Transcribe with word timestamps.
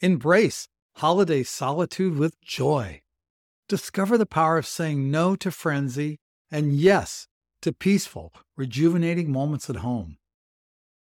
Embrace 0.00 0.68
holiday 0.98 1.42
solitude 1.42 2.16
with 2.16 2.40
joy. 2.40 3.02
Discover 3.68 4.16
the 4.16 4.26
power 4.26 4.56
of 4.56 4.64
saying 4.64 5.10
no 5.10 5.34
to 5.34 5.50
frenzy 5.50 6.20
and 6.52 6.72
yes 6.72 7.26
to 7.62 7.72
peaceful, 7.72 8.32
rejuvenating 8.56 9.32
moments 9.32 9.68
at 9.68 9.76
home. 9.76 10.18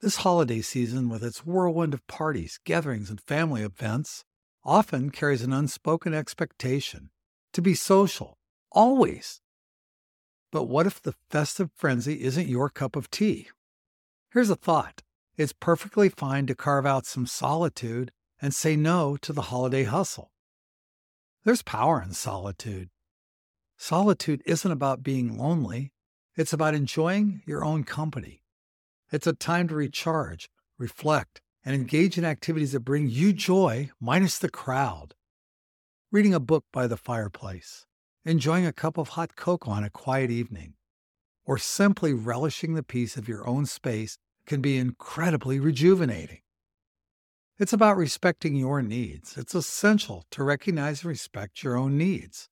This 0.00 0.16
holiday 0.16 0.62
season, 0.62 1.10
with 1.10 1.22
its 1.22 1.44
whirlwind 1.44 1.92
of 1.92 2.06
parties, 2.06 2.58
gatherings, 2.64 3.10
and 3.10 3.20
family 3.20 3.60
events, 3.60 4.24
often 4.64 5.10
carries 5.10 5.42
an 5.42 5.52
unspoken 5.52 6.14
expectation 6.14 7.10
to 7.52 7.60
be 7.60 7.74
social, 7.74 8.38
always. 8.72 9.42
But 10.50 10.64
what 10.64 10.86
if 10.86 11.02
the 11.02 11.14
festive 11.28 11.68
frenzy 11.74 12.22
isn't 12.22 12.48
your 12.48 12.70
cup 12.70 12.96
of 12.96 13.10
tea? 13.10 13.48
Here's 14.32 14.48
a 14.48 14.56
thought 14.56 15.02
it's 15.36 15.52
perfectly 15.52 16.08
fine 16.08 16.46
to 16.46 16.54
carve 16.54 16.86
out 16.86 17.04
some 17.04 17.26
solitude 17.26 18.10
and 18.40 18.54
say 18.54 18.76
no 18.76 19.16
to 19.18 19.32
the 19.32 19.42
holiday 19.42 19.84
hustle. 19.84 20.32
There's 21.44 21.62
power 21.62 22.02
in 22.02 22.12
solitude. 22.12 22.90
Solitude 23.76 24.42
isn't 24.44 24.70
about 24.70 25.02
being 25.02 25.38
lonely, 25.38 25.92
it's 26.36 26.52
about 26.52 26.74
enjoying 26.74 27.42
your 27.46 27.64
own 27.64 27.84
company. 27.84 28.42
It's 29.10 29.26
a 29.26 29.32
time 29.32 29.68
to 29.68 29.74
recharge, 29.74 30.48
reflect, 30.78 31.40
and 31.64 31.74
engage 31.74 32.16
in 32.16 32.24
activities 32.24 32.72
that 32.72 32.80
bring 32.80 33.08
you 33.08 33.32
joy 33.32 33.90
minus 34.00 34.38
the 34.38 34.50
crowd. 34.50 35.14
Reading 36.12 36.34
a 36.34 36.40
book 36.40 36.64
by 36.72 36.86
the 36.86 36.96
fireplace, 36.96 37.86
enjoying 38.24 38.66
a 38.66 38.72
cup 38.72 38.98
of 38.98 39.10
hot 39.10 39.36
cocoa 39.36 39.70
on 39.70 39.84
a 39.84 39.90
quiet 39.90 40.30
evening, 40.30 40.74
or 41.44 41.58
simply 41.58 42.12
relishing 42.12 42.74
the 42.74 42.82
peace 42.82 43.16
of 43.16 43.28
your 43.28 43.46
own 43.46 43.66
space 43.66 44.18
can 44.46 44.60
be 44.60 44.78
incredibly 44.78 45.58
rejuvenating. 45.58 46.40
It's 47.60 47.74
about 47.74 47.98
respecting 47.98 48.56
your 48.56 48.80
needs. 48.80 49.36
It's 49.36 49.54
essential 49.54 50.24
to 50.30 50.42
recognize 50.42 51.02
and 51.02 51.10
respect 51.10 51.62
your 51.62 51.76
own 51.76 51.98
needs. 51.98 52.48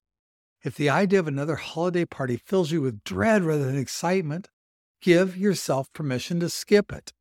If 0.62 0.76
the 0.76 0.90
idea 0.90 1.18
of 1.18 1.26
another 1.26 1.56
holiday 1.56 2.04
party 2.04 2.36
fills 2.36 2.70
you 2.70 2.82
with 2.82 3.02
dread 3.04 3.42
rather 3.42 3.64
than 3.64 3.78
excitement, 3.78 4.50
give 5.00 5.34
yourself 5.34 5.90
permission 5.94 6.40
to 6.40 6.50
skip 6.50 6.92
it. 6.92 7.14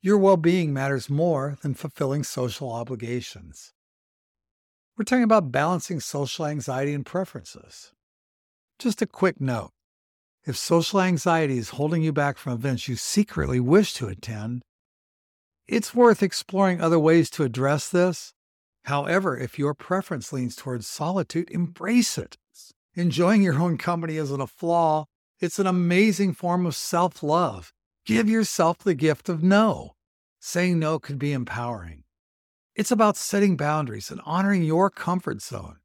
Your 0.00 0.16
well 0.16 0.36
being 0.36 0.72
matters 0.72 1.10
more 1.10 1.58
than 1.60 1.74
fulfilling 1.74 2.22
social 2.22 2.70
obligations. 2.70 3.72
We're 4.96 5.04
talking 5.04 5.24
about 5.24 5.50
balancing 5.50 5.98
social 5.98 6.46
anxiety 6.46 6.94
and 6.94 7.04
preferences. 7.04 7.90
Just 8.78 9.02
a 9.02 9.06
quick 9.06 9.40
note 9.40 9.72
if 10.46 10.56
social 10.56 11.00
anxiety 11.00 11.58
is 11.58 11.70
holding 11.70 12.02
you 12.02 12.12
back 12.12 12.38
from 12.38 12.52
events 12.52 12.86
you 12.86 12.94
secretly 12.94 13.58
wish 13.58 13.92
to 13.94 14.06
attend, 14.06 14.62
it's 15.66 15.94
worth 15.94 16.22
exploring 16.22 16.80
other 16.80 16.98
ways 16.98 17.30
to 17.30 17.44
address 17.44 17.88
this. 17.88 18.34
However, 18.84 19.36
if 19.36 19.58
your 19.58 19.74
preference 19.74 20.32
leans 20.32 20.56
towards 20.56 20.86
solitude, 20.86 21.50
embrace 21.50 22.18
it. 22.18 22.36
Enjoying 22.94 23.42
your 23.42 23.58
own 23.58 23.76
company 23.76 24.16
isn't 24.16 24.40
a 24.40 24.46
flaw, 24.46 25.06
it's 25.40 25.58
an 25.58 25.66
amazing 25.66 26.34
form 26.34 26.64
of 26.64 26.76
self 26.76 27.22
love. 27.22 27.72
Give 28.06 28.28
yourself 28.28 28.78
the 28.78 28.94
gift 28.94 29.28
of 29.28 29.42
no. 29.42 29.94
Saying 30.38 30.78
no 30.78 30.98
can 30.98 31.16
be 31.16 31.32
empowering. 31.32 32.04
It's 32.74 32.90
about 32.90 33.16
setting 33.16 33.56
boundaries 33.56 34.10
and 34.10 34.20
honoring 34.24 34.62
your 34.62 34.90
comfort 34.90 35.40
zone. 35.40 35.78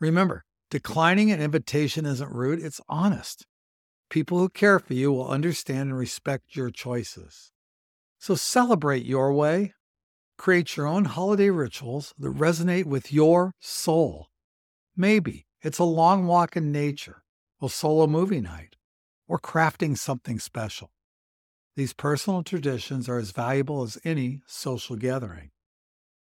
Remember, 0.00 0.44
declining 0.70 1.30
an 1.30 1.40
invitation 1.40 2.06
isn't 2.06 2.32
rude, 2.32 2.62
it's 2.62 2.80
honest. 2.88 3.46
People 4.08 4.38
who 4.38 4.48
care 4.48 4.78
for 4.78 4.94
you 4.94 5.12
will 5.12 5.28
understand 5.28 5.90
and 5.90 5.98
respect 5.98 6.56
your 6.56 6.70
choices. 6.70 7.52
So 8.18 8.34
celebrate 8.34 9.04
your 9.04 9.32
way. 9.32 9.74
Create 10.38 10.76
your 10.76 10.86
own 10.86 11.06
holiday 11.06 11.50
rituals 11.50 12.12
that 12.18 12.34
resonate 12.34 12.84
with 12.84 13.12
your 13.12 13.52
soul. 13.60 14.28
Maybe 14.96 15.46
it's 15.62 15.78
a 15.78 15.84
long 15.84 16.26
walk 16.26 16.56
in 16.56 16.70
nature, 16.70 17.22
a 17.62 17.68
solo 17.68 18.06
movie 18.06 18.40
night, 18.40 18.76
or 19.26 19.38
crafting 19.38 19.96
something 19.96 20.38
special. 20.38 20.90
These 21.74 21.92
personal 21.92 22.42
traditions 22.42 23.08
are 23.08 23.18
as 23.18 23.32
valuable 23.32 23.82
as 23.82 23.98
any 24.04 24.40
social 24.46 24.96
gathering. 24.96 25.50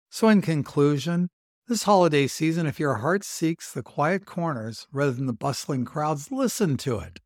So, 0.10 0.30
in 0.30 0.42
conclusion, 0.42 1.30
this 1.68 1.84
holiday 1.84 2.28
season, 2.28 2.66
if 2.66 2.80
your 2.80 2.96
heart 2.96 3.24
seeks 3.24 3.72
the 3.72 3.84
quiet 3.84 4.26
corners 4.26 4.88
rather 4.92 5.12
than 5.12 5.26
the 5.26 5.34
bustling 5.34 5.86
crowds, 5.86 6.32
listen 6.32 6.78
to 6.78 7.00
it. 7.00 7.20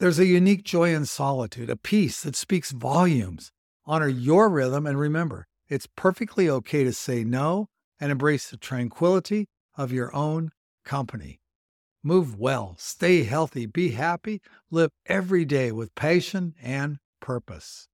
There's 0.00 0.18
a 0.18 0.24
unique 0.24 0.64
joy 0.64 0.94
in 0.94 1.04
solitude, 1.04 1.68
a 1.68 1.76
peace 1.76 2.22
that 2.22 2.34
speaks 2.34 2.70
volumes. 2.70 3.52
Honor 3.84 4.08
your 4.08 4.48
rhythm 4.48 4.86
and 4.86 4.98
remember, 4.98 5.46
it's 5.68 5.86
perfectly 5.94 6.48
okay 6.48 6.84
to 6.84 6.92
say 6.94 7.22
no 7.22 7.68
and 8.00 8.10
embrace 8.10 8.48
the 8.48 8.56
tranquility 8.56 9.48
of 9.76 9.92
your 9.92 10.10
own 10.16 10.52
company. 10.86 11.42
Move 12.02 12.38
well, 12.38 12.76
stay 12.78 13.24
healthy, 13.24 13.66
be 13.66 13.90
happy, 13.90 14.40
live 14.70 14.88
every 15.04 15.44
day 15.44 15.70
with 15.70 15.94
passion 15.94 16.54
and 16.62 16.96
purpose. 17.20 17.89